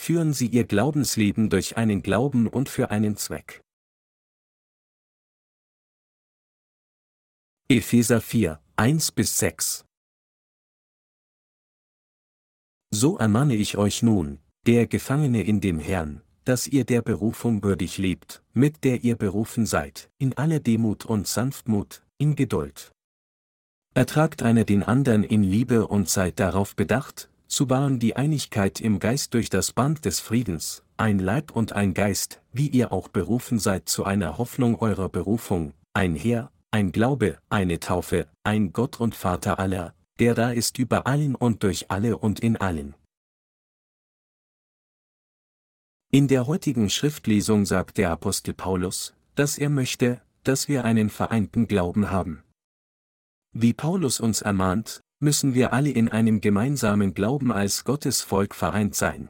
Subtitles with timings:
[0.00, 3.60] führen sie ihr Glaubensleben durch einen Glauben und für einen Zweck.
[7.68, 9.84] Epheser 4, 1 bis 6
[12.90, 17.98] So ermahne ich euch nun, der Gefangene in dem Herrn, dass ihr der Berufung würdig
[17.98, 22.90] lebt, mit der ihr berufen seid, in aller Demut und Sanftmut, in Geduld.
[23.92, 29.00] Ertragt einer den anderen in Liebe und seid darauf bedacht, zu wahren die Einigkeit im
[29.00, 33.58] Geist durch das Band des Friedens, ein Leib und ein Geist, wie ihr auch berufen
[33.58, 39.16] seid zu einer Hoffnung eurer Berufung, ein Herr, ein Glaube, eine Taufe, ein Gott und
[39.16, 42.94] Vater aller, der da ist über allen und durch alle und in allen.
[46.12, 51.66] In der heutigen Schriftlesung sagt der Apostel Paulus, dass er möchte, dass wir einen vereinten
[51.66, 52.44] Glauben haben.
[53.52, 58.94] Wie Paulus uns ermahnt, müssen wir alle in einem gemeinsamen Glauben als Gottes Volk vereint
[58.94, 59.28] sein.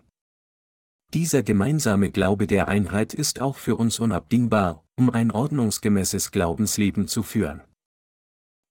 [1.13, 7.25] Dieser gemeinsame Glaube der Einheit ist auch für uns unabdingbar, um ein ordnungsgemäßes Glaubensleben zu
[7.25, 7.63] führen.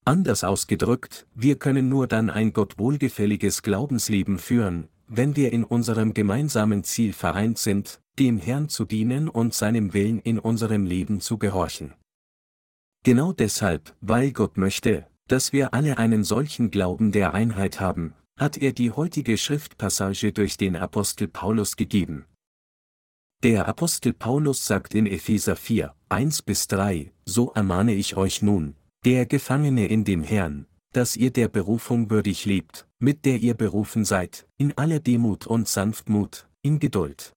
[0.05, 6.13] Anders ausgedrückt, wir können nur dann ein Gott wohlgefälliges Glaubensleben führen, wenn wir in unserem
[6.13, 11.37] gemeinsamen Ziel vereint sind, dem Herrn zu dienen und seinem Willen in unserem Leben zu
[11.37, 11.93] gehorchen.
[13.03, 18.57] Genau deshalb, weil Gott möchte, dass wir alle einen solchen Glauben der Einheit haben, hat
[18.57, 22.25] er die heutige Schriftpassage durch den Apostel Paulus gegeben.
[23.43, 28.75] Der Apostel Paulus sagt in Epheser 4, 1 bis 3, so ermahne ich euch nun,
[29.05, 34.05] der Gefangene in dem Herrn, dass ihr der Berufung würdig lebt, mit der ihr berufen
[34.05, 37.33] seid, in aller Demut und Sanftmut, in Geduld.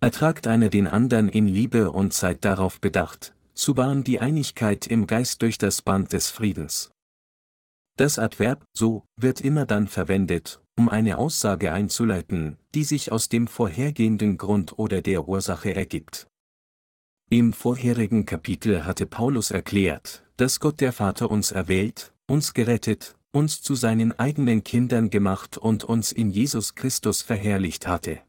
[0.00, 5.06] Ertragt einer den anderen in Liebe und seid darauf bedacht, zu wahren die Einigkeit im
[5.06, 6.90] Geist durch das Band des Friedens.
[7.96, 13.46] Das Adverb so wird immer dann verwendet, um eine Aussage einzuleiten, die sich aus dem
[13.46, 16.26] vorhergehenden Grund oder der Ursache ergibt.
[17.30, 23.62] Im vorherigen Kapitel hatte Paulus erklärt, dass Gott der Vater uns erwählt, uns gerettet, uns
[23.62, 28.20] zu seinen eigenen Kindern gemacht und uns in Jesus Christus verherrlicht hatte.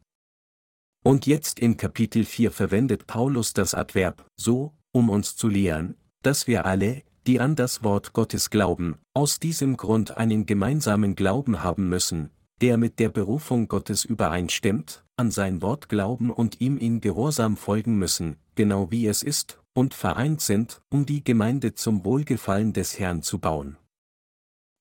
[1.04, 6.48] Und jetzt in Kapitel 4 verwendet Paulus das Adverb so, um uns zu lehren, dass
[6.48, 11.90] wir alle, die an das Wort Gottes glauben, aus diesem Grund einen gemeinsamen Glauben haben
[11.90, 12.30] müssen,
[12.62, 17.98] der mit der Berufung Gottes übereinstimmt, an sein Wort glauben und ihm in Gehorsam folgen
[17.98, 23.22] müssen, genau wie es ist, und vereint sind, um die Gemeinde zum Wohlgefallen des Herrn
[23.22, 23.76] zu bauen.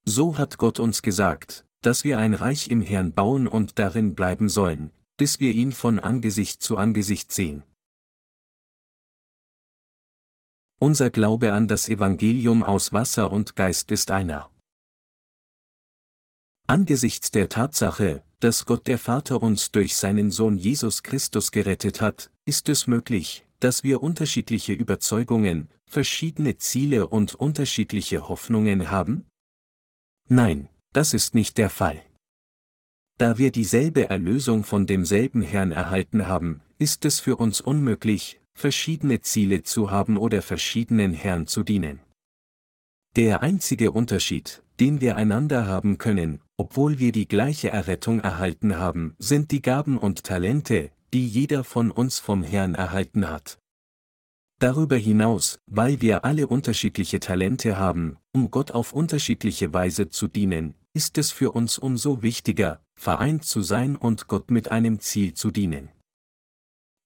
[0.05, 4.49] So hat Gott uns gesagt, dass wir ein Reich im Herrn bauen und darin bleiben
[4.49, 7.65] sollen, bis wir ihn von Angesicht zu Angesicht sehen.
[10.81, 14.51] Unser Glaube an das Evangelium aus Wasser und Geist ist einer.
[16.67, 22.31] Angesichts der Tatsache, dass Gott der Vater uns durch seinen Sohn Jesus Christus gerettet hat,
[22.45, 29.27] ist es möglich, dass wir unterschiedliche Überzeugungen, verschiedene Ziele und unterschiedliche Hoffnungen haben?
[30.29, 32.03] Nein, das ist nicht der Fall.
[33.17, 39.20] Da wir dieselbe Erlösung von demselben Herrn erhalten haben, ist es für uns unmöglich, verschiedene
[39.20, 42.00] Ziele zu haben oder verschiedenen Herrn zu dienen.
[43.16, 49.15] Der einzige Unterschied, den wir einander haben können, obwohl wir die gleiche Errettung erhalten haben,
[49.19, 53.59] sind die Gaben und Talente, die jeder von uns vom Herrn erhalten hat.
[54.60, 60.75] Darüber hinaus, weil wir alle unterschiedliche Talente haben, um Gott auf unterschiedliche Weise zu dienen,
[60.92, 65.50] ist es für uns umso wichtiger, vereint zu sein und Gott mit einem Ziel zu
[65.50, 65.91] dienen.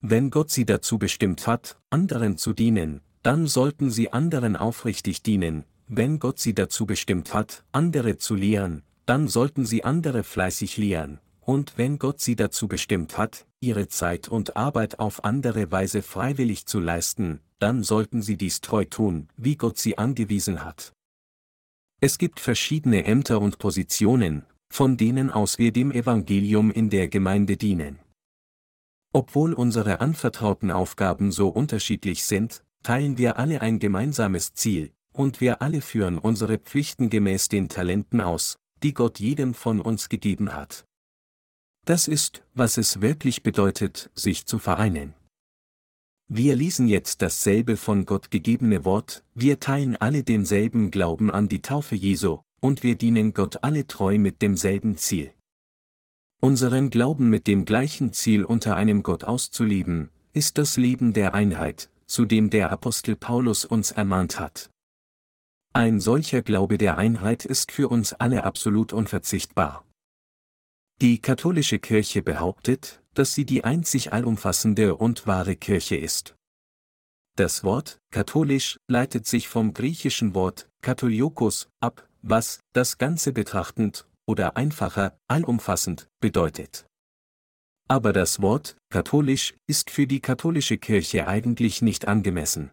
[0.01, 5.65] Wenn Gott sie dazu bestimmt hat, anderen zu dienen, dann sollten sie anderen aufrichtig dienen,
[5.89, 11.19] wenn Gott sie dazu bestimmt hat, andere zu lehren, dann sollten sie andere fleißig lehren,
[11.41, 16.67] und wenn Gott sie dazu bestimmt hat, ihre Zeit und Arbeit auf andere Weise freiwillig
[16.67, 20.93] zu leisten, dann sollten sie dies treu tun, wie Gott sie angewiesen hat.
[22.01, 27.57] Es gibt verschiedene Ämter und Positionen, von denen aus wir dem Evangelium in der Gemeinde
[27.57, 27.99] dienen.
[29.19, 35.61] Obwohl unsere anvertrauten Aufgaben so unterschiedlich sind, teilen wir alle ein gemeinsames Ziel, und wir
[35.61, 40.85] alle führen unsere Pflichten gemäß den Talenten aus, die Gott jedem von uns gegeben hat.
[41.85, 45.15] Das ist, was es wirklich bedeutet, sich zu vereinen.
[46.29, 51.61] Wir lesen jetzt dasselbe von Gott gegebene Wort, wir teilen alle denselben Glauben an die
[51.61, 55.33] Taufe Jesu, und wir dienen Gott alle treu mit demselben Ziel.
[56.41, 61.91] Unseren Glauben mit dem gleichen Ziel unter einem Gott auszuleben, ist das Leben der Einheit,
[62.07, 64.71] zu dem der Apostel Paulus uns ermahnt hat.
[65.73, 69.85] Ein solcher Glaube der Einheit ist für uns alle absolut unverzichtbar.
[71.01, 76.37] Die katholische Kirche behauptet, dass sie die einzig allumfassende und wahre Kirche ist.
[77.35, 84.57] Das Wort katholisch leitet sich vom griechischen Wort katholiokos ab, was das Ganze betrachtend oder
[84.57, 86.87] einfacher allumfassend bedeutet.
[87.89, 92.71] Aber das Wort katholisch ist für die katholische Kirche eigentlich nicht angemessen.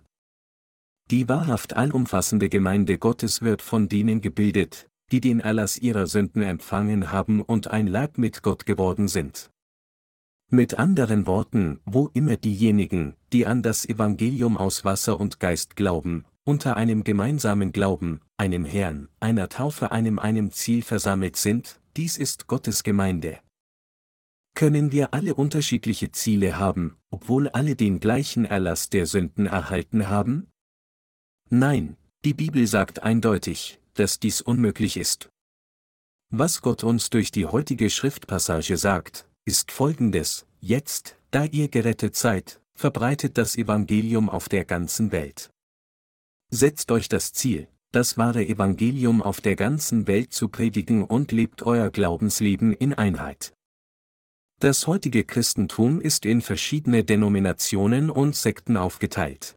[1.09, 7.11] Die wahrhaft allumfassende Gemeinde Gottes wird von denen gebildet, die den Erlass ihrer Sünden empfangen
[7.11, 9.49] haben und ein Leib mit Gott geworden sind.
[10.49, 16.25] Mit anderen Worten, wo immer diejenigen, die an das Evangelium aus Wasser und Geist glauben,
[16.43, 22.47] unter einem gemeinsamen Glauben, einem Herrn, einer Taufe, einem einem Ziel versammelt sind, dies ist
[22.47, 23.39] Gottes Gemeinde.
[24.55, 30.47] Können wir alle unterschiedliche Ziele haben, obwohl alle den gleichen Erlass der Sünden erhalten haben?
[31.49, 35.29] Nein, die Bibel sagt eindeutig, dass dies unmöglich ist.
[36.29, 42.61] Was Gott uns durch die heutige Schriftpassage sagt, ist folgendes, jetzt, da ihr gerettet seid,
[42.73, 45.51] verbreitet das Evangelium auf der ganzen Welt.
[46.49, 51.63] Setzt euch das Ziel, das wahre Evangelium auf der ganzen Welt zu predigen und lebt
[51.63, 53.53] euer Glaubensleben in Einheit.
[54.59, 59.55] Das heutige Christentum ist in verschiedene Denominationen und Sekten aufgeteilt.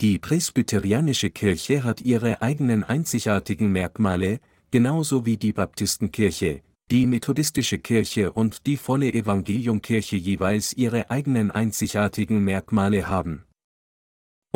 [0.00, 4.40] Die presbyterianische Kirche hat ihre eigenen einzigartigen Merkmale,
[4.70, 12.44] genauso wie die Baptistenkirche, die methodistische Kirche und die volle Evangeliumkirche jeweils ihre eigenen einzigartigen
[12.44, 13.45] Merkmale haben.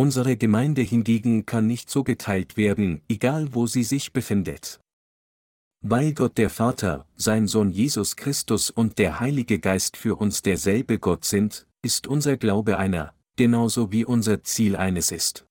[0.00, 4.80] Unsere Gemeinde hingegen kann nicht so geteilt werden, egal wo sie sich befindet.
[5.82, 10.98] Weil Gott der Vater, sein Sohn Jesus Christus und der Heilige Geist für uns derselbe
[10.98, 15.46] Gott sind, ist unser Glaube einer, genauso wie unser Ziel eines ist.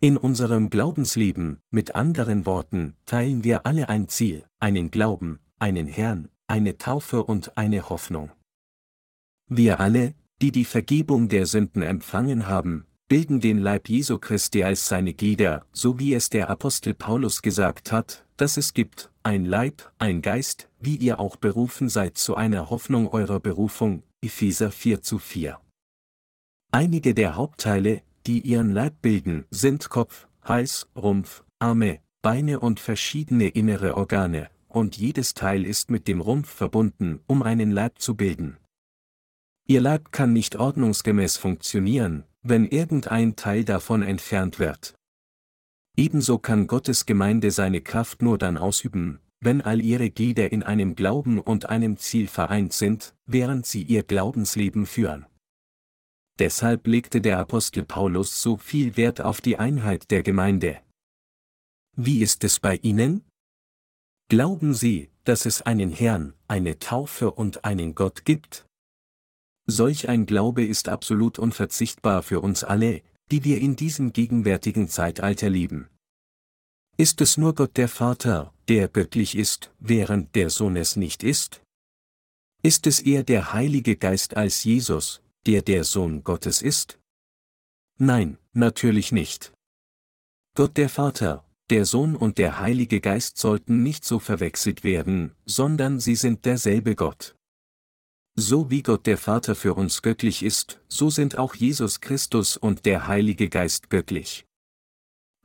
[0.00, 6.28] In unserem Glaubensleben, mit anderen Worten, teilen wir alle ein Ziel, einen Glauben, einen Herrn,
[6.48, 8.32] eine Taufe und eine Hoffnung.
[9.46, 14.88] Wir alle, die die Vergebung der Sünden empfangen haben, bilden den Leib Jesu Christi als
[14.88, 19.92] seine Glieder, so wie es der Apostel Paulus gesagt hat, dass es gibt, ein Leib,
[19.98, 25.18] ein Geist, wie ihr auch berufen seid zu einer Hoffnung eurer Berufung, Epheser 4 zu
[25.18, 25.58] 4.
[26.72, 33.48] Einige der Hauptteile, die ihren Leib bilden, sind Kopf, Hals, Rumpf, Arme, Beine und verschiedene
[33.48, 38.56] innere Organe, und jedes Teil ist mit dem Rumpf verbunden, um einen Leib zu bilden.
[39.66, 44.94] Ihr Leib kann nicht ordnungsgemäß funktionieren, wenn irgendein Teil davon entfernt wird.
[45.96, 50.94] Ebenso kann Gottes Gemeinde seine Kraft nur dann ausüben, wenn all ihre Glieder in einem
[50.94, 55.26] Glauben und einem Ziel vereint sind, während sie ihr Glaubensleben führen.
[56.38, 60.80] Deshalb legte der Apostel Paulus so viel Wert auf die Einheit der Gemeinde.
[61.96, 63.24] Wie ist es bei Ihnen?
[64.28, 68.66] Glauben Sie, dass es einen Herrn, eine Taufe und einen Gott gibt?
[69.66, 75.48] Solch ein Glaube ist absolut unverzichtbar für uns alle, die wir in diesem gegenwärtigen Zeitalter
[75.48, 75.88] leben.
[76.96, 81.62] Ist es nur Gott der Vater, der göttlich ist, während der Sohn es nicht ist?
[82.62, 86.98] Ist es eher der Heilige Geist als Jesus, der der Sohn Gottes ist?
[87.98, 89.52] Nein, natürlich nicht.
[90.54, 95.98] Gott der Vater, der Sohn und der Heilige Geist sollten nicht so verwechselt werden, sondern
[95.98, 97.34] sie sind derselbe Gott.
[98.36, 102.84] So wie Gott der Vater für uns göttlich ist, so sind auch Jesus Christus und
[102.84, 104.44] der Heilige Geist göttlich.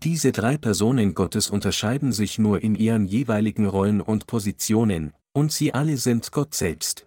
[0.02, 5.74] Diese drei Personen Gottes unterscheiden sich nur in ihren jeweiligen Rollen und Positionen, und sie
[5.74, 7.06] alle sind Gott selbst.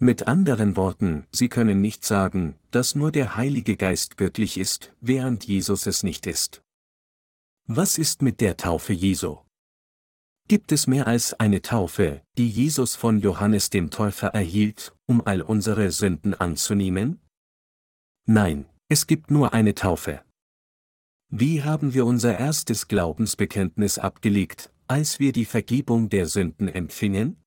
[0.00, 5.44] Mit anderen Worten, Sie können nicht sagen, dass nur der Heilige Geist göttlich ist, während
[5.44, 6.60] Jesus es nicht ist.
[7.68, 9.38] Was ist mit der Taufe Jesu?
[10.48, 15.40] Gibt es mehr als eine Taufe, die Jesus von Johannes dem Täufer erhielt, um all
[15.40, 17.20] unsere Sünden anzunehmen?
[18.26, 20.22] Nein, es gibt nur eine Taufe.
[21.30, 27.42] Wie haben wir unser erstes Glaubensbekenntnis abgelegt, als wir die Vergebung der Sünden empfingen?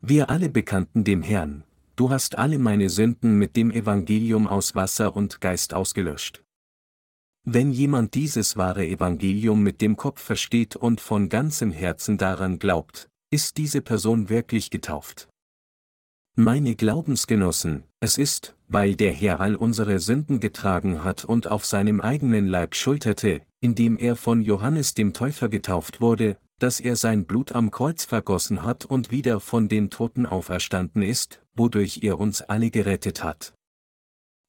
[0.00, 1.62] Wir alle bekannten dem Herrn,
[1.94, 6.42] du hast alle meine Sünden mit dem Evangelium aus Wasser und Geist ausgelöscht.
[7.44, 13.08] Wenn jemand dieses wahre Evangelium mit dem Kopf versteht und von ganzem Herzen daran glaubt,
[13.30, 15.28] ist diese Person wirklich getauft.
[16.36, 22.00] Meine Glaubensgenossen, es ist, weil der Herr all unsere Sünden getragen hat und auf seinem
[22.00, 27.52] eigenen Leib schulterte, indem er von Johannes dem Täufer getauft wurde, dass er sein Blut
[27.52, 32.70] am Kreuz vergossen hat und wieder von den Toten auferstanden ist, wodurch er uns alle
[32.70, 33.54] gerettet hat.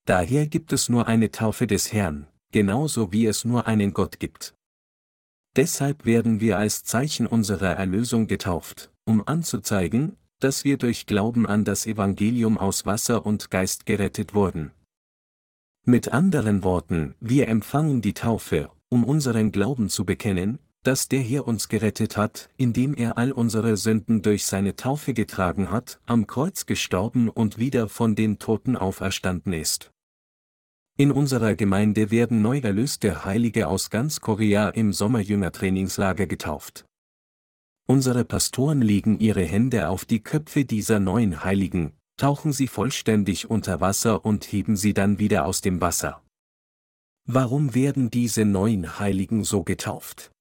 [0.05, 4.55] Daher gibt es nur eine Taufe des Herrn, genauso wie es nur einen Gott gibt.
[5.55, 11.65] Deshalb werden wir als Zeichen unserer Erlösung getauft, um anzuzeigen, dass wir durch Glauben an
[11.65, 14.71] das Evangelium aus Wasser und Geist gerettet wurden.
[15.83, 21.47] Mit anderen Worten, wir empfangen die Taufe, um unseren Glauben zu bekennen, dass der Herr
[21.47, 26.65] uns gerettet hat, indem er all unsere Sünden durch seine Taufe getragen hat, am Kreuz
[26.65, 29.90] gestorben und wieder von den Toten auferstanden ist.
[30.97, 36.85] In unserer Gemeinde werden neu erlöste Heilige aus ganz Korea im Sommerjüngertrainingslager getauft.
[37.87, 43.81] Unsere Pastoren legen ihre Hände auf die Köpfe dieser neuen Heiligen, tauchen sie vollständig unter
[43.81, 46.21] Wasser und heben sie dann wieder aus dem Wasser.
[47.25, 50.31] Warum werden diese neuen Heiligen so getauft?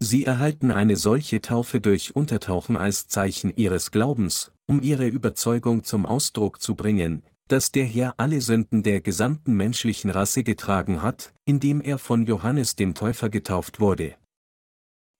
[0.00, 6.06] Sie erhalten eine solche Taufe durch Untertauchen als Zeichen ihres Glaubens, um ihre Überzeugung zum
[6.06, 11.80] Ausdruck zu bringen, dass der Herr alle Sünden der gesamten menschlichen Rasse getragen hat, indem
[11.80, 14.14] er von Johannes dem Täufer getauft wurde.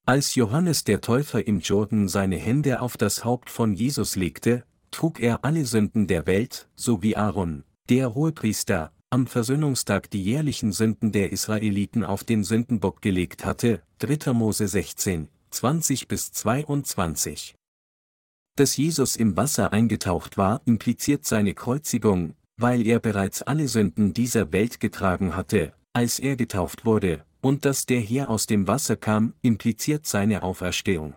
[0.06, 5.20] Als Johannes der Täufer im Jordan seine Hände auf das Haupt von Jesus legte, trug
[5.20, 11.12] er alle Sünden der Welt, so wie Aaron, der Hohepriester, am Versöhnungstag die jährlichen Sünden
[11.12, 14.32] der Israeliten auf den Sündenbock gelegt hatte, 3.
[14.32, 17.57] Mose 16, 20 bis 22.
[18.58, 24.50] Dass Jesus im Wasser eingetaucht war, impliziert seine Kreuzigung, weil er bereits alle Sünden dieser
[24.50, 29.34] Welt getragen hatte, als er getauft wurde, und dass der Herr aus dem Wasser kam,
[29.42, 31.14] impliziert seine Auferstehung.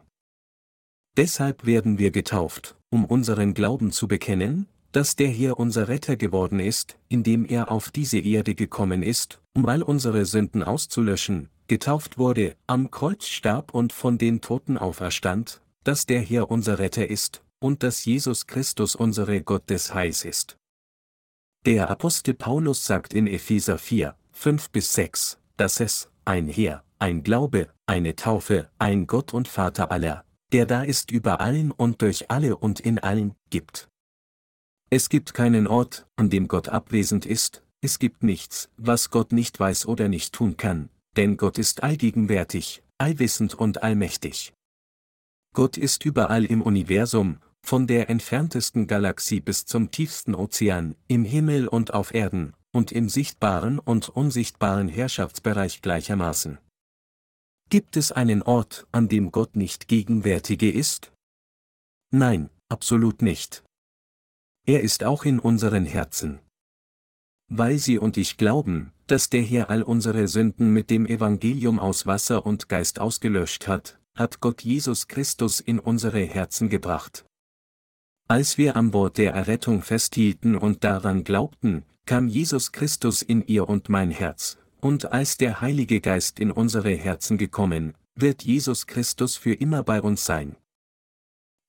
[1.18, 6.60] Deshalb werden wir getauft, um unseren Glauben zu bekennen, dass der Herr unser Retter geworden
[6.60, 12.56] ist, indem er auf diese Erde gekommen ist, um all unsere Sünden auszulöschen, getauft wurde,
[12.68, 17.84] am Kreuz starb und von den Toten auferstand, dass der Herr unser Retter ist, und
[17.84, 20.58] dass Jesus Christus unsere Gott des Heils ist.
[21.66, 27.24] Der Apostel Paulus sagt in Epheser 4, 5 bis 6, dass es, ein Herr, ein
[27.24, 32.32] Glaube, eine Taufe, ein Gott und Vater aller, der da ist über allen und durch
[32.32, 33.90] alle und in allen, gibt.
[34.90, 39.60] Es gibt keinen Ort, an dem Gott abwesend ist, es gibt nichts, was Gott nicht
[39.60, 44.54] weiß oder nicht tun kann, denn Gott ist allgegenwärtig, allwissend und allmächtig.
[45.54, 51.68] Gott ist überall im Universum, von der entferntesten Galaxie bis zum tiefsten Ozean, im Himmel
[51.68, 56.58] und auf Erden, und im sichtbaren und unsichtbaren Herrschaftsbereich gleichermaßen.
[57.70, 61.14] Gibt es einen Ort, an dem Gott nicht gegenwärtige ist?
[62.12, 63.64] Nein, absolut nicht.
[64.66, 66.40] Er ist auch in unseren Herzen.
[67.48, 72.06] Weil Sie und ich glauben, dass der Herr all unsere Sünden mit dem Evangelium aus
[72.06, 77.26] Wasser und Geist ausgelöscht hat, hat Gott Jesus Christus in unsere Herzen gebracht.
[78.28, 83.68] Als wir am Wort der Errettung festhielten und daran glaubten, kam Jesus Christus in ihr
[83.68, 89.38] und mein Herz, und als der Heilige Geist in unsere Herzen gekommen, wird Jesus Christus
[89.38, 90.56] für immer bei uns sein.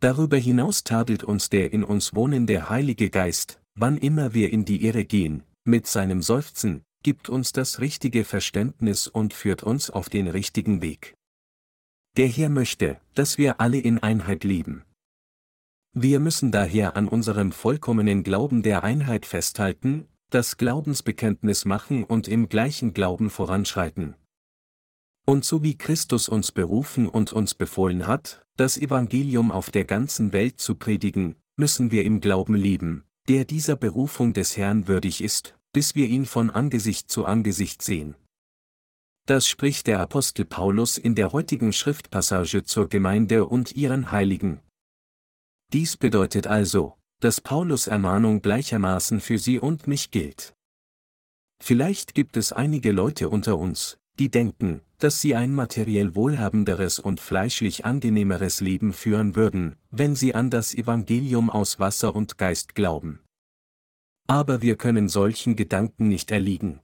[0.00, 4.84] Darüber hinaus tadelt uns der in uns wohnende Heilige Geist, wann immer wir in die
[4.84, 10.26] Irre gehen, mit seinem Seufzen, gibt uns das richtige Verständnis und führt uns auf den
[10.28, 11.14] richtigen Weg.
[12.18, 14.84] Der Herr möchte, dass wir alle in Einheit leben.
[15.94, 22.50] Wir müssen daher an unserem vollkommenen Glauben der Einheit festhalten, das Glaubensbekenntnis machen und im
[22.50, 24.14] gleichen Glauben voranschreiten.
[25.24, 30.34] Und so wie Christus uns berufen und uns befohlen hat, das Evangelium auf der ganzen
[30.34, 35.58] Welt zu predigen, müssen wir im Glauben leben, der dieser Berufung des Herrn würdig ist,
[35.72, 38.16] bis wir ihn von Angesicht zu Angesicht sehen.
[39.26, 44.60] Das spricht der Apostel Paulus in der heutigen Schriftpassage zur Gemeinde und ihren Heiligen.
[45.72, 50.54] Dies bedeutet also, dass Paulus Ermahnung gleichermaßen für sie und mich gilt.
[51.62, 57.20] Vielleicht gibt es einige Leute unter uns, die denken, dass sie ein materiell wohlhabenderes und
[57.20, 63.20] fleischlich angenehmeres Leben führen würden, wenn sie an das Evangelium aus Wasser und Geist glauben.
[64.26, 66.80] Aber wir können solchen Gedanken nicht erliegen.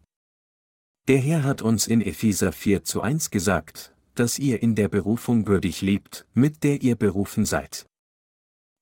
[1.08, 5.46] Der Herr hat uns in Epheser 4 zu 1 gesagt, dass ihr in der Berufung
[5.46, 7.86] würdig lebt, mit der ihr berufen seid.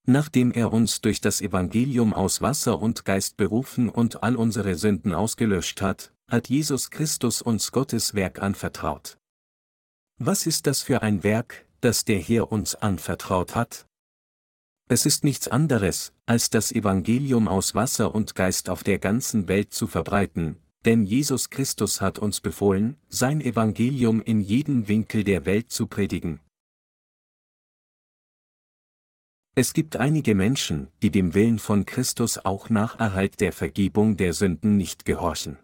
[0.08, 5.14] Nachdem er uns durch das Evangelium aus Wasser und Geist berufen und all unsere Sünden
[5.14, 9.18] ausgelöscht hat, hat Jesus Christus uns Gottes Werk anvertraut.
[10.18, 13.86] Was ist das für ein Werk, das der Herr uns anvertraut hat?
[14.88, 19.72] Es ist nichts anderes, als das Evangelium aus Wasser und Geist auf der ganzen Welt
[19.72, 20.56] zu verbreiten,
[20.86, 26.40] denn Jesus Christus hat uns befohlen, sein Evangelium in jedem Winkel der Welt zu predigen.
[29.56, 34.32] Es gibt einige Menschen, die dem Willen von Christus auch nach Erhalt der Vergebung der
[34.32, 35.58] Sünden nicht gehorchen.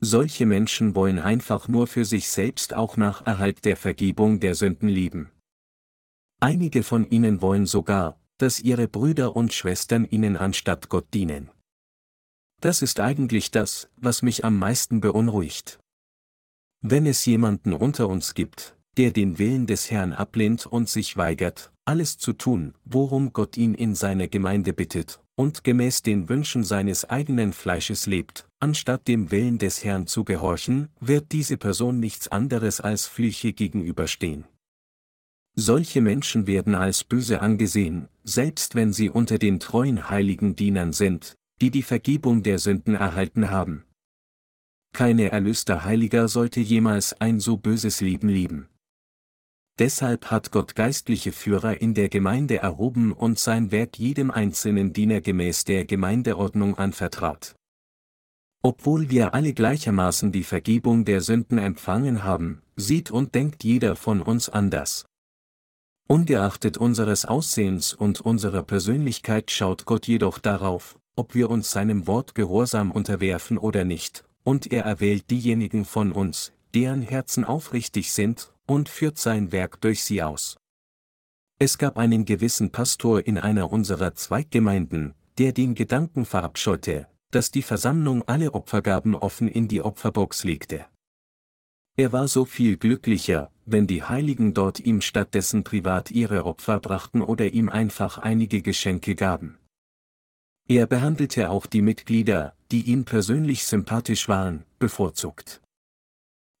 [0.00, 4.88] Solche Menschen wollen einfach nur für sich selbst auch nach Erhalt der Vergebung der Sünden
[4.88, 5.30] leben.
[6.40, 11.50] Einige von ihnen wollen sogar, dass ihre Brüder und Schwestern ihnen anstatt Gott dienen.
[12.62, 15.80] Das ist eigentlich das, was mich am meisten beunruhigt.
[16.80, 21.72] Wenn es jemanden unter uns gibt, der den Willen des Herrn ablehnt und sich weigert,
[21.84, 27.04] alles zu tun, worum Gott ihn in seiner Gemeinde bittet, und gemäß den Wünschen seines
[27.10, 32.80] eigenen Fleisches lebt, anstatt dem Willen des Herrn zu gehorchen, wird diese Person nichts anderes
[32.80, 34.44] als Flüche gegenüberstehen.
[35.56, 41.34] Solche Menschen werden als böse angesehen, selbst wenn sie unter den treuen heiligen Dienern sind,
[41.62, 43.84] die die Vergebung der Sünden erhalten haben.
[44.92, 48.68] Keine erlöster Heiliger sollte jemals ein so böses Leben leben.
[49.78, 55.20] Deshalb hat Gott geistliche Führer in der Gemeinde erhoben und sein Werk jedem einzelnen Diener
[55.20, 57.54] gemäß der Gemeindeordnung anvertraut.
[58.64, 64.20] Obwohl wir alle gleichermaßen die Vergebung der Sünden empfangen haben, sieht und denkt jeder von
[64.20, 65.06] uns anders.
[66.08, 72.34] Ungeachtet unseres Aussehens und unserer Persönlichkeit schaut Gott jedoch darauf, ob wir uns seinem Wort
[72.34, 78.88] gehorsam unterwerfen oder nicht, und er erwählt diejenigen von uns, deren Herzen aufrichtig sind und
[78.88, 80.56] führt sein Werk durch sie aus.
[81.60, 87.62] Es gab einen gewissen Pastor in einer unserer Zweiggemeinden, der den Gedanken verabscheute, dass die
[87.62, 90.86] Versammlung alle Opfergaben offen in die Opferbox legte.
[91.96, 97.22] Er war so viel glücklicher, wenn die Heiligen dort ihm stattdessen privat ihre Opfer brachten
[97.22, 99.56] oder ihm einfach einige Geschenke gaben.
[100.74, 105.60] Er behandelte auch die Mitglieder, die ihm persönlich sympathisch waren, bevorzugt.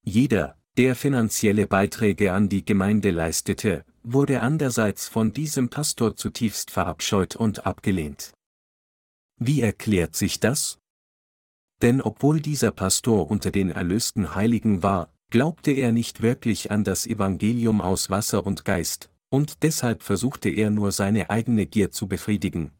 [0.04, 7.36] Jeder, der finanzielle Beiträge an die Gemeinde leistete, wurde andererseits von diesem Pastor zutiefst verabscheut
[7.36, 8.34] und abgelehnt.
[9.40, 10.76] Wie erklärt sich das?
[11.80, 17.06] Denn obwohl dieser Pastor unter den erlösten Heiligen war, glaubte er nicht wirklich an das
[17.06, 22.72] Evangelium aus Wasser und Geist, und deshalb versuchte er nur seine eigene Gier zu befriedigen.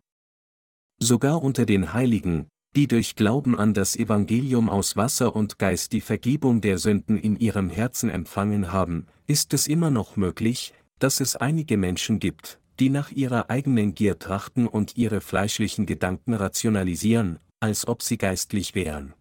[0.98, 6.00] Sogar unter den Heiligen, die durch Glauben an das Evangelium aus Wasser und Geist die
[6.00, 11.36] Vergebung der Sünden in ihrem Herzen empfangen haben, ist es immer noch möglich, dass es
[11.36, 17.86] einige Menschen gibt, die nach ihrer eigenen Gier trachten und ihre fleischlichen Gedanken rationalisieren, als
[17.86, 19.14] ob sie geistlich wären.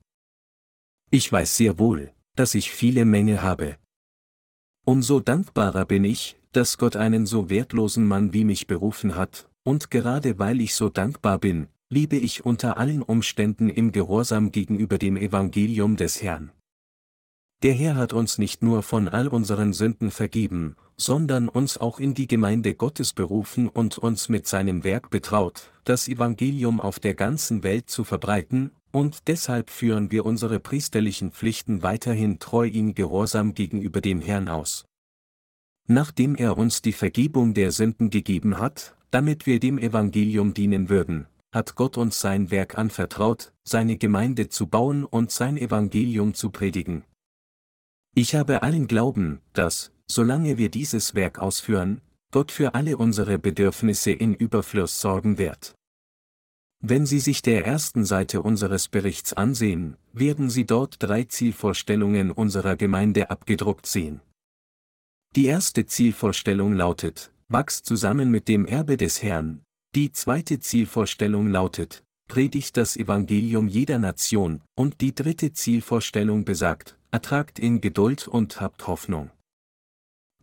[1.09, 3.77] Ich weiß sehr wohl, dass ich viele Menge habe.
[4.85, 9.91] Umso dankbarer bin ich, dass Gott einen so wertlosen Mann wie mich berufen hat, und
[9.91, 15.17] gerade weil ich so dankbar bin, liebe ich unter allen Umständen im Gehorsam gegenüber dem
[15.17, 16.51] Evangelium des Herrn.
[17.63, 22.15] Der Herr hat uns nicht nur von all unseren Sünden vergeben, sondern uns auch in
[22.15, 27.61] die Gemeinde Gottes berufen und uns mit seinem Werk betraut, das Evangelium auf der ganzen
[27.61, 34.01] Welt zu verbreiten, und deshalb führen wir unsere priesterlichen Pflichten weiterhin treu in Gehorsam gegenüber
[34.01, 34.85] dem Herrn aus.
[35.87, 41.27] Nachdem er uns die Vergebung der Sünden gegeben hat, damit wir dem Evangelium dienen würden,
[41.53, 47.03] hat Gott uns sein Werk anvertraut, seine Gemeinde zu bauen und sein Evangelium zu predigen.
[48.15, 54.11] Ich habe allen Glauben, dass, solange wir dieses Werk ausführen, Gott für alle unsere Bedürfnisse
[54.11, 55.75] in Überfluss sorgen wird.
[56.83, 62.75] Wenn Sie sich der ersten Seite unseres Berichts ansehen, werden Sie dort drei Zielvorstellungen unserer
[62.75, 64.21] Gemeinde abgedruckt sehen.
[65.35, 69.61] Die erste Zielvorstellung lautet, wachs zusammen mit dem Erbe des Herrn,
[69.93, 77.59] die zweite Zielvorstellung lautet, predigt das Evangelium jeder Nation, und die dritte Zielvorstellung besagt, ertragt
[77.59, 79.31] in Geduld und habt Hoffnung.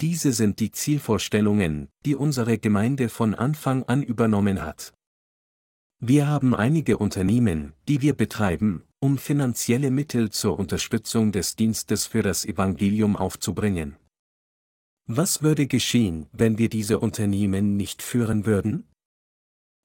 [0.00, 4.92] Diese sind die Zielvorstellungen, die unsere Gemeinde von Anfang an übernommen hat.
[6.00, 12.22] Wir haben einige Unternehmen, die wir betreiben, um finanzielle Mittel zur Unterstützung des Dienstes für
[12.22, 13.96] das Evangelium aufzubringen.
[15.10, 18.86] Was würde geschehen, wenn wir diese Unternehmen nicht führen würden?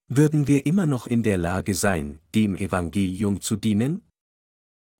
[0.09, 4.01] Würden wir immer noch in der Lage sein, dem Evangelium zu dienen?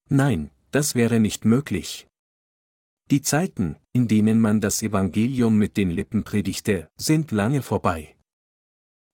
[0.10, 2.08] Nein, das wäre nicht möglich.
[3.12, 8.16] Die Zeiten, in denen man das Evangelium mit den Lippen predigte, sind lange vorbei.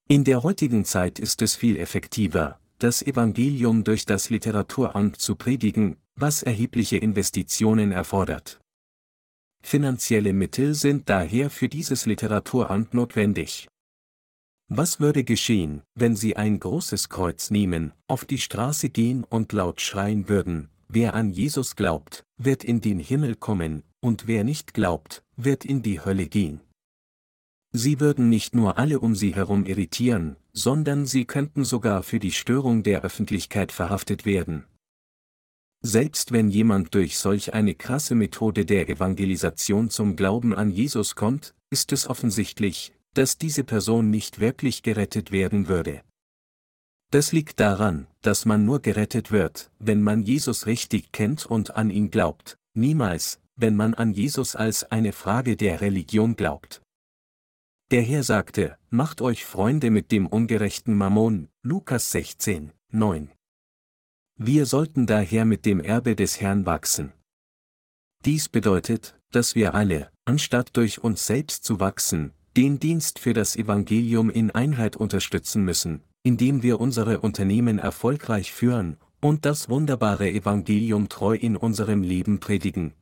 [0.08, 5.98] In der heutigen Zeit ist es viel effektiver, das Evangelium durch das Literaturamt zu predigen,
[6.14, 8.62] was erhebliche Investitionen erfordert.
[9.62, 13.68] Finanzielle Mittel sind daher für dieses Literaturamt notwendig.
[14.68, 19.82] Was würde geschehen, wenn Sie ein großes Kreuz nehmen, auf die Straße gehen und laut
[19.82, 25.24] schreien würden, wer an Jesus glaubt, wird in den Himmel kommen, und wer nicht glaubt,
[25.36, 26.62] wird in die Hölle gehen.
[27.72, 32.32] Sie würden nicht nur alle um Sie herum irritieren, sondern Sie könnten sogar für die
[32.32, 34.66] Störung der Öffentlichkeit verhaftet werden.
[35.82, 41.56] Selbst wenn jemand durch solch eine krasse Methode der Evangelisation zum Glauben an Jesus kommt,
[41.70, 46.02] ist es offensichtlich, dass diese Person nicht wirklich gerettet werden würde.
[47.12, 51.90] Das liegt daran, dass man nur gerettet wird, wenn man Jesus richtig kennt und an
[51.90, 56.82] ihn glaubt, niemals, wenn man an Jesus als eine Frage der Religion glaubt.
[57.92, 63.32] Der Herr sagte, macht euch Freunde mit dem ungerechten Mammon, Lukas 16, 9.
[64.42, 67.12] Wir sollten daher mit dem Erbe des Herrn wachsen.
[68.24, 73.58] Dies bedeutet, dass wir alle, anstatt durch uns selbst zu wachsen, den Dienst für das
[73.58, 81.10] Evangelium in Einheit unterstützen müssen, indem wir unsere Unternehmen erfolgreich führen und das wunderbare Evangelium
[81.10, 82.94] treu in unserem Leben predigen.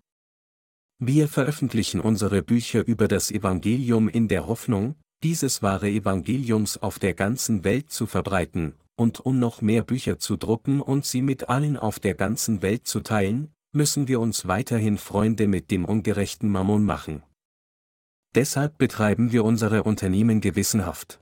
[0.97, 7.13] Wir veröffentlichen unsere Bücher über das Evangelium in der Hoffnung, dieses wahre Evangeliums auf der
[7.13, 11.77] ganzen Welt zu verbreiten, und um noch mehr Bücher zu drucken und sie mit allen
[11.77, 16.83] auf der ganzen Welt zu teilen, müssen wir uns weiterhin Freunde mit dem ungerechten Mammon
[16.83, 17.23] machen.
[18.35, 21.19] Deshalb betreiben wir unsere Unternehmen gewissenhaft.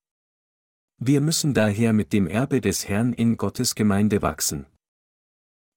[0.98, 4.66] Wir müssen daher mit dem Erbe des Herrn in Gottes Gemeinde wachsen.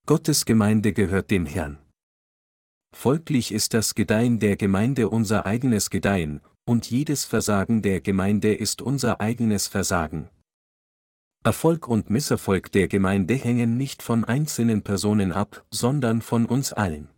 [0.06, 1.78] Gottes Gemeinde gehört dem Herrn.
[2.96, 8.80] Folglich ist das Gedeihen der Gemeinde unser eigenes Gedeihen, und jedes Versagen der Gemeinde ist
[8.80, 10.28] unser eigenes Versagen.
[11.44, 17.08] Erfolg und Misserfolg der Gemeinde hängen nicht von einzelnen Personen ab, sondern von uns allen.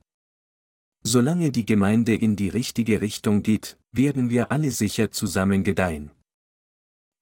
[1.02, 6.10] Solange die Gemeinde in die richtige Richtung geht, werden wir alle sicher zusammen gedeihen.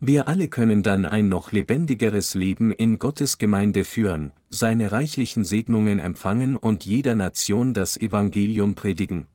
[0.01, 5.99] Wir alle können dann ein noch lebendigeres Leben in Gottes Gemeinde führen, seine reichlichen Segnungen
[5.99, 9.27] empfangen und jeder Nation das Evangelium predigen.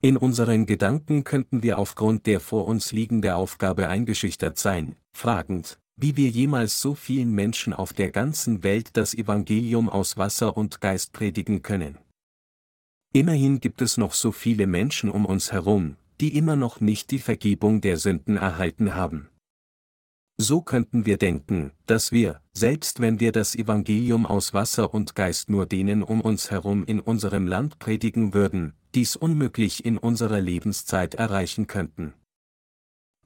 [0.00, 6.16] In unseren Gedanken könnten wir aufgrund der vor uns liegenden Aufgabe eingeschüchtert sein, fragend, wie
[6.16, 11.12] wir jemals so vielen Menschen auf der ganzen Welt das Evangelium aus Wasser und Geist
[11.12, 11.98] predigen können.
[13.12, 17.18] Immerhin gibt es noch so viele Menschen um uns herum, die immer noch nicht die
[17.18, 19.28] Vergebung der Sünden erhalten haben.
[20.40, 25.50] So könnten wir denken, dass wir, selbst wenn wir das Evangelium aus Wasser und Geist
[25.50, 31.16] nur denen um uns herum in unserem Land predigen würden, dies unmöglich in unserer Lebenszeit
[31.16, 32.14] erreichen könnten.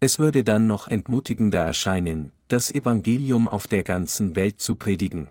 [0.01, 5.31] Es würde dann noch entmutigender erscheinen, das Evangelium auf der ganzen Welt zu predigen.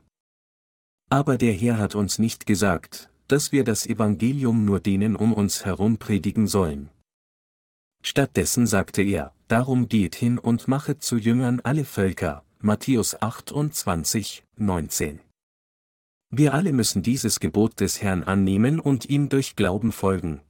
[1.09, 5.63] Aber der Herr hat uns nicht gesagt, dass wir das Evangelium nur denen um uns
[5.63, 6.89] herum predigen sollen.
[8.03, 15.19] Stattdessen sagte er, darum geht hin und machet zu Jüngern alle Völker, Matthäus 28, 19.
[16.31, 20.41] Wir alle müssen dieses Gebot des Herrn annehmen und ihm durch Glauben folgen.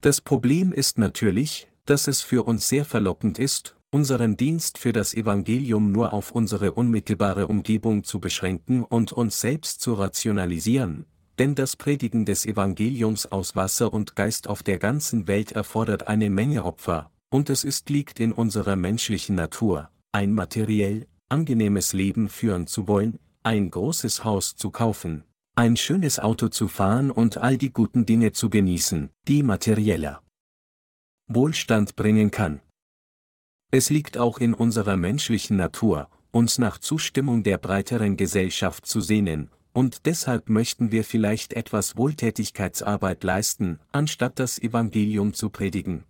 [0.00, 5.14] Das Problem ist natürlich, dass es für uns sehr verlockend ist, unseren Dienst für das
[5.14, 11.06] Evangelium nur auf unsere unmittelbare Umgebung zu beschränken und uns selbst zu rationalisieren,
[11.38, 16.28] denn das Predigen des Evangeliums aus Wasser und Geist auf der ganzen Welt erfordert eine
[16.28, 22.66] Menge Opfer, und es ist liegt in unserer menschlichen Natur, ein materiell, angenehmes Leben führen
[22.66, 27.72] zu wollen, ein großes Haus zu kaufen, ein schönes Auto zu fahren und all die
[27.72, 30.20] guten Dinge zu genießen, die materieller
[31.28, 32.60] Wohlstand bringen kann.
[33.70, 39.50] Es liegt auch in unserer menschlichen Natur, uns nach Zustimmung der breiteren Gesellschaft zu sehnen,
[39.72, 46.04] und deshalb möchten wir vielleicht etwas Wohltätigkeitsarbeit leisten, anstatt das Evangelium zu predigen.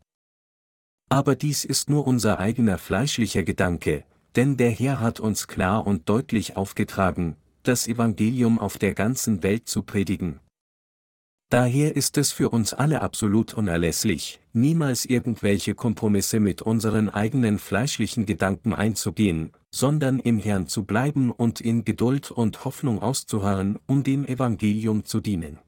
[1.08, 4.04] Aber dies ist nur unser eigener fleischlicher Gedanke,
[4.36, 9.68] denn der Herr hat uns klar und deutlich aufgetragen, das Evangelium auf der ganzen Welt
[9.68, 10.40] zu predigen.
[11.48, 18.26] Daher ist es für uns alle absolut unerlässlich, niemals irgendwelche Kompromisse mit unseren eigenen fleischlichen
[18.26, 24.26] Gedanken einzugehen, sondern im Herrn zu bleiben und in Geduld und Hoffnung auszuharren, um dem
[24.26, 25.60] Evangelium zu dienen.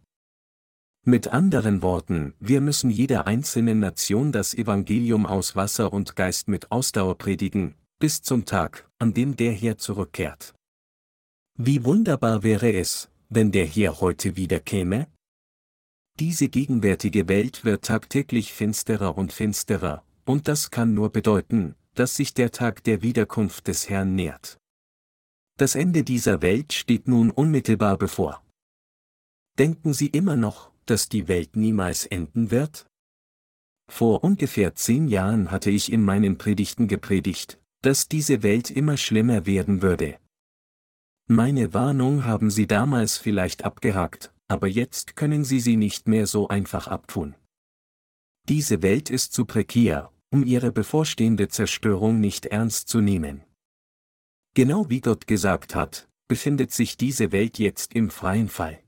[1.05, 6.73] Mit anderen Worten, wir müssen jeder einzelnen Nation das Evangelium aus Wasser und Geist mit
[6.73, 10.55] Ausdauer predigen, bis zum Tag, an dem der Herr zurückkehrt.
[11.57, 15.07] Wie wunderbar wäre es, wenn der Herr heute wieder käme?
[16.21, 22.35] Diese gegenwärtige Welt wird tagtäglich finsterer und finsterer, und das kann nur bedeuten, dass sich
[22.35, 24.59] der Tag der Wiederkunft des Herrn nähert.
[25.59, 28.43] Das Ende dieser Welt steht nun unmittelbar bevor.
[29.59, 32.87] Denken Sie immer noch, dass die Welt niemals enden wird?
[33.91, 39.47] Vor ungefähr zehn Jahren hatte ich in meinen Predigten gepredigt, dass diese Welt immer schlimmer
[39.47, 40.19] werden würde.
[41.29, 46.49] Meine Warnung haben Sie damals vielleicht abgehakt, aber jetzt können Sie sie nicht mehr so
[46.49, 47.35] einfach abtun.
[48.49, 53.45] Diese Welt ist zu prekär, um ihre bevorstehende Zerstörung nicht ernst zu nehmen.
[54.55, 58.83] Genau wie Gott gesagt hat, befindet sich diese Welt jetzt im freien Fall.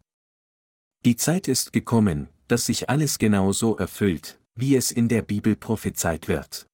[1.05, 5.57] Die Zeit ist gekommen, dass sich alles genau so erfüllt, wie es in der Bibel
[5.57, 6.67] prophezeit wird.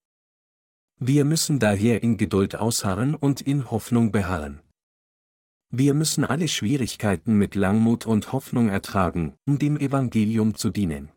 [0.99, 4.61] Wir müssen daher in Geduld ausharren und in Hoffnung beharren.
[5.79, 11.11] Wir müssen alle Schwierigkeiten mit Langmut und Hoffnung ertragen, um dem Evangelium zu dienen.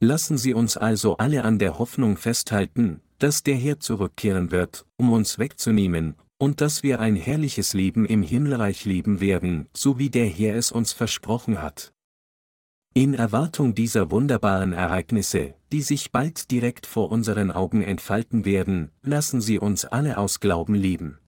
[0.00, 5.12] Lassen Sie uns also alle an der Hoffnung festhalten, dass der Herr zurückkehren wird, um
[5.12, 10.26] uns wegzunehmen, und dass wir ein herrliches Leben im Himmelreich leben werden, so wie der
[10.26, 11.92] Herr es uns versprochen hat.
[12.92, 19.40] In Erwartung dieser wunderbaren Ereignisse, die sich bald direkt vor unseren Augen entfalten werden, lassen
[19.40, 21.20] Sie uns alle aus Glauben leben.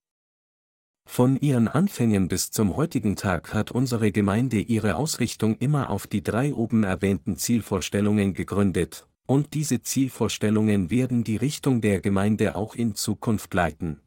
[1.07, 6.23] Von ihren Anfängen bis zum heutigen Tag hat unsere Gemeinde ihre Ausrichtung immer auf die
[6.23, 12.95] drei oben erwähnten Zielvorstellungen gegründet, und diese Zielvorstellungen werden die Richtung der Gemeinde auch in
[12.95, 14.01] Zukunft leiten.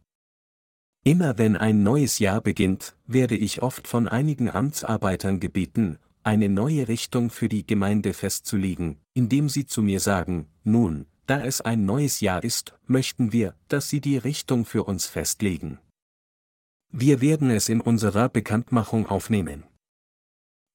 [1.03, 6.87] Immer wenn ein neues Jahr beginnt, werde ich oft von einigen Amtsarbeitern gebeten, eine neue
[6.87, 12.19] Richtung für die Gemeinde festzulegen, indem sie zu mir sagen, nun, da es ein neues
[12.19, 15.79] Jahr ist, möchten wir, dass Sie die Richtung für uns festlegen.
[16.91, 19.63] Wir werden es in unserer Bekanntmachung aufnehmen.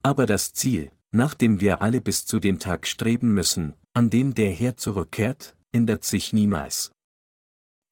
[0.02, 4.34] Aber das Ziel, nach dem wir alle bis zu dem Tag streben müssen, an dem
[4.34, 6.92] der Herr zurückkehrt, ändert sich niemals.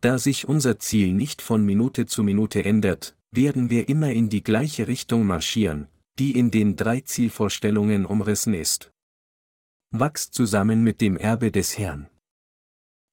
[0.00, 4.42] Da sich unser Ziel nicht von Minute zu Minute ändert, werden wir immer in die
[4.42, 8.92] gleiche Richtung marschieren, die in den drei Zielvorstellungen umrissen ist.
[9.90, 12.08] Wachst zusammen mit dem Erbe des Herrn.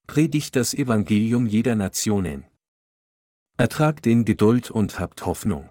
[0.06, 2.49] Predigt das Evangelium jeder Nationen.
[3.60, 5.68] Ertragt in Geduld und habt Hoffnung.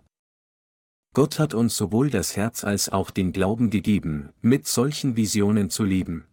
[1.16, 5.86] Gott hat uns sowohl das Herz als auch den Glauben gegeben, mit solchen Visionen zu
[5.86, 6.28] leben.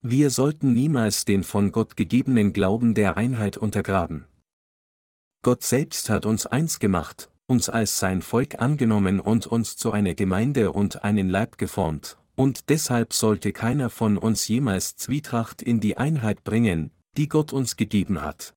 [0.00, 4.24] Wir sollten niemals den von Gott gegebenen Glauben der Einheit untergraben.
[5.42, 10.14] Gott selbst hat uns eins gemacht, uns als sein Volk angenommen und uns zu einer
[10.14, 15.98] Gemeinde und einen Leib geformt, und deshalb sollte keiner von uns jemals Zwietracht in die
[15.98, 18.55] Einheit bringen, die Gott uns gegeben hat.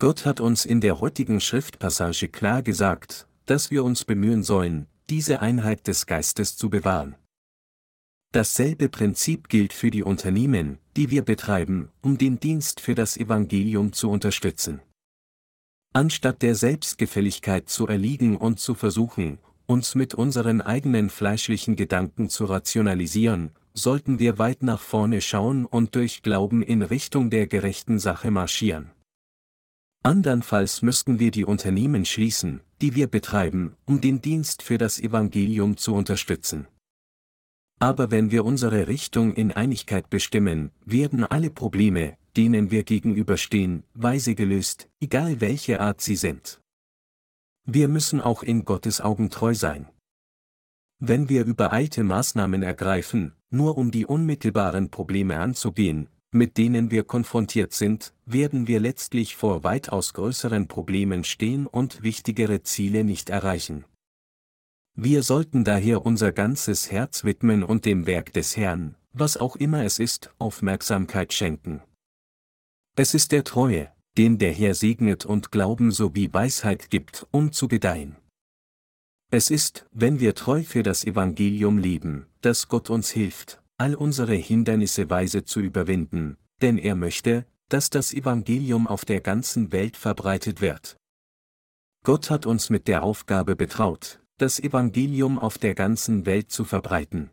[0.00, 5.42] Gott hat uns in der heutigen Schriftpassage klar gesagt, dass wir uns bemühen sollen, diese
[5.42, 7.16] Einheit des Geistes zu bewahren.
[8.32, 13.92] Dasselbe Prinzip gilt für die Unternehmen, die wir betreiben, um den Dienst für das Evangelium
[13.92, 14.80] zu unterstützen.
[15.92, 22.46] Anstatt der Selbstgefälligkeit zu erliegen und zu versuchen, uns mit unseren eigenen fleischlichen Gedanken zu
[22.46, 28.30] rationalisieren, sollten wir weit nach vorne schauen und durch Glauben in Richtung der gerechten Sache
[28.30, 28.92] marschieren.
[30.02, 35.76] Andernfalls müssten wir die Unternehmen schließen, die wir betreiben, um den Dienst für das Evangelium
[35.76, 36.66] zu unterstützen.
[37.78, 44.34] Aber wenn wir unsere Richtung in Einigkeit bestimmen, werden alle Probleme, denen wir gegenüberstehen, weise
[44.34, 46.62] gelöst, egal welche Art sie sind.
[47.66, 49.86] Wir müssen auch in Gottes Augen treu sein.
[50.98, 57.72] Wenn wir übereilte Maßnahmen ergreifen, nur um die unmittelbaren Probleme anzugehen, mit denen wir konfrontiert
[57.72, 63.84] sind, werden wir letztlich vor weitaus größeren Problemen stehen und wichtigere Ziele nicht erreichen.
[64.94, 69.84] Wir sollten daher unser ganzes Herz widmen und dem Werk des Herrn, was auch immer
[69.84, 71.82] es ist, Aufmerksamkeit schenken.
[72.96, 77.68] Es ist der Treue, den der Herr segnet und Glauben sowie Weisheit gibt, um zu
[77.68, 78.16] gedeihen.
[79.32, 84.34] Es ist, wenn wir treu für das Evangelium leben, dass Gott uns hilft, all unsere
[84.34, 90.60] Hindernisse weise zu überwinden, denn er möchte, dass das Evangelium auf der ganzen Welt verbreitet
[90.60, 90.98] wird.
[92.04, 97.30] Gott hat uns mit der Aufgabe betraut, das Evangelium auf der ganzen Welt zu verbreiten.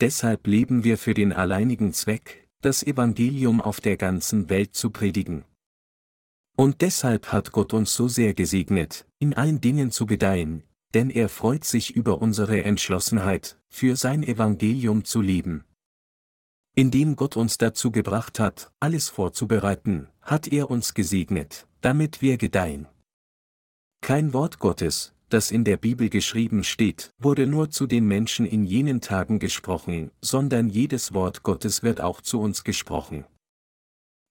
[0.00, 5.44] Deshalb leben wir für den alleinigen Zweck, das Evangelium auf der ganzen Welt zu predigen.
[6.56, 10.62] Und deshalb hat Gott uns so sehr gesegnet, in allen Dingen zu gedeihen,
[10.96, 15.62] denn er freut sich über unsere Entschlossenheit, für sein Evangelium zu leben.
[16.74, 22.88] Indem Gott uns dazu gebracht hat, alles vorzubereiten, hat er uns gesegnet, damit wir gedeihen.
[24.00, 28.64] Kein Wort Gottes, das in der Bibel geschrieben steht, wurde nur zu den Menschen in
[28.64, 33.26] jenen Tagen gesprochen, sondern jedes Wort Gottes wird auch zu uns gesprochen.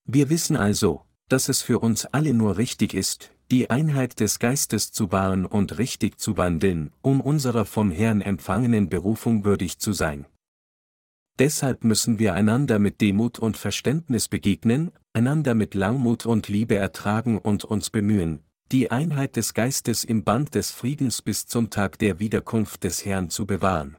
[0.06, 4.92] Wir wissen also, dass es für uns alle nur richtig ist, die Einheit des Geistes
[4.92, 10.26] zu wahren und richtig zu wandeln, um unserer vom Herrn empfangenen Berufung würdig zu sein.
[11.38, 17.38] Deshalb müssen wir einander mit Demut und Verständnis begegnen, einander mit Langmut und Liebe ertragen
[17.38, 18.40] und uns bemühen,
[18.72, 23.30] die Einheit des Geistes im Band des Friedens bis zum Tag der Wiederkunft des Herrn
[23.30, 23.98] zu bewahren.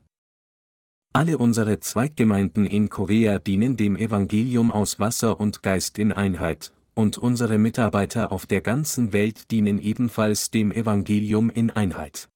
[1.12, 7.18] Alle unsere Zweiggemeinden in Korea dienen dem Evangelium aus Wasser und Geist in Einheit, und
[7.18, 12.28] unsere Mitarbeiter auf der ganzen Welt dienen ebenfalls dem Evangelium in Einheit.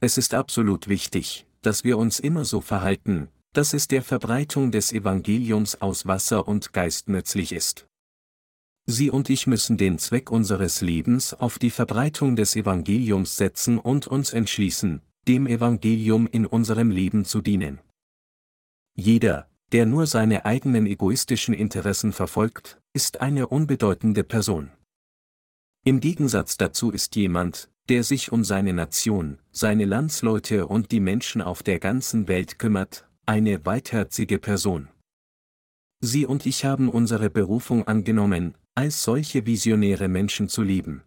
[0.00, 4.92] Es ist absolut wichtig, dass wir uns immer so verhalten, dass es der Verbreitung des
[4.92, 7.86] Evangeliums aus Wasser und Geist nützlich ist.
[8.86, 14.06] Sie und ich müssen den Zweck unseres Lebens auf die Verbreitung des Evangeliums setzen und
[14.06, 17.80] uns entschließen, dem Evangelium in unserem Leben zu dienen.
[18.94, 24.70] Jeder, der nur seine eigenen egoistischen Interessen verfolgt, ist eine unbedeutende Person.
[25.84, 31.42] Im Gegensatz dazu ist jemand, der sich um seine Nation, seine Landsleute und die Menschen
[31.42, 34.88] auf der ganzen Welt kümmert, eine weitherzige Person.
[36.00, 41.02] Sie und ich haben unsere Berufung angenommen, als solche visionäre Menschen zu lieben.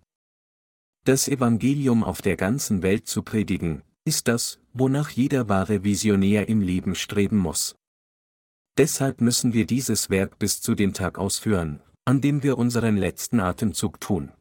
[1.05, 6.61] Das Evangelium auf der ganzen Welt zu predigen, ist das, wonach jeder wahre Visionär im
[6.61, 7.78] Leben streben muss.
[8.79, 13.41] Deshalb müssen wir dieses Werk bis zu dem Tag ausführen, an dem wir unseren letzten
[13.41, 14.31] Atemzug tun.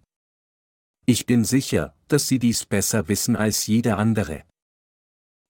[1.07, 4.45] Ich bin sicher, dass Sie dies besser wissen als jeder andere.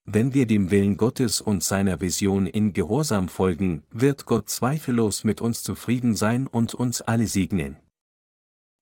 [0.07, 5.43] Wenn wir dem Willen Gottes und seiner Vision in Gehorsam folgen, wird Gott zweifellos mit
[5.43, 7.77] uns zufrieden sein und uns alle segnen.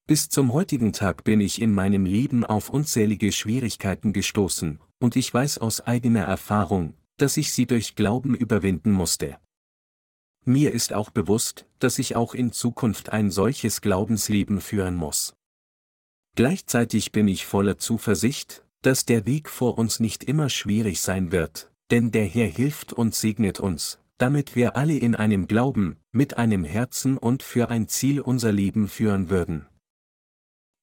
[0.07, 5.35] Bis zum heutigen Tag bin ich in meinem Leben auf unzählige Schwierigkeiten gestoßen, und ich
[5.35, 9.41] weiß aus eigener Erfahrung, dass ich sie durch Glauben überwinden musste.
[10.49, 15.35] Mir ist auch bewusst, dass ich auch in Zukunft ein solches Glaubensleben führen muss.
[16.37, 21.73] Gleichzeitig bin ich voller Zuversicht, dass der Weg vor uns nicht immer schwierig sein wird,
[21.91, 26.63] denn der Herr hilft und segnet uns, damit wir alle in einem Glauben, mit einem
[26.63, 29.67] Herzen und für ein Ziel unser Leben führen würden.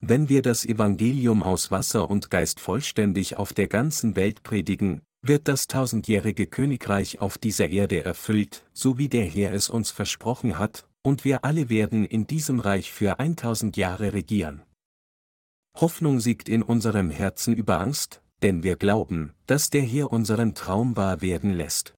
[0.02, 5.48] Wenn wir das Evangelium aus Wasser und Geist vollständig auf der ganzen Welt predigen, wird
[5.48, 10.86] das tausendjährige Königreich auf dieser Erde erfüllt, so wie der Herr es uns versprochen hat,
[11.02, 14.62] und wir alle werden in diesem Reich für 1000 Jahre regieren.
[15.76, 20.96] Hoffnung siegt in unserem Herzen über Angst, denn wir glauben, dass der Herr unseren Traum
[20.98, 21.94] wahr werden lässt.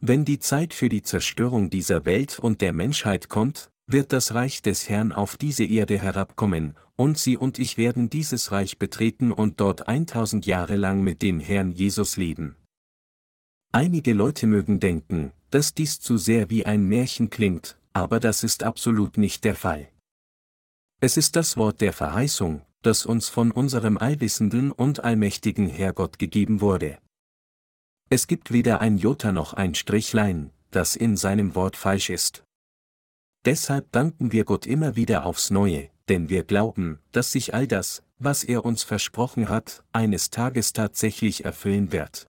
[0.00, 4.62] Wenn die Zeit für die Zerstörung dieser Welt und der Menschheit kommt, wird das Reich
[4.62, 9.60] des Herrn auf diese Erde herabkommen, und Sie und ich werden dieses Reich betreten und
[9.60, 12.56] dort 1000 Jahre lang mit dem Herrn Jesus leben.
[13.72, 18.62] Einige Leute mögen denken, dass dies zu sehr wie ein Märchen klingt, aber das ist
[18.62, 19.88] absolut nicht der Fall.
[21.00, 26.60] Es ist das Wort der Verheißung, das uns von unserem allwissenden und allmächtigen Herrgott gegeben
[26.60, 26.98] wurde.
[28.10, 32.44] Es gibt weder ein Jota noch ein Strichlein, das in seinem Wort falsch ist.
[33.48, 38.02] Deshalb danken wir Gott immer wieder aufs Neue, denn wir glauben, dass sich all das,
[38.18, 42.27] was er uns versprochen hat, eines Tages tatsächlich erfüllen wird.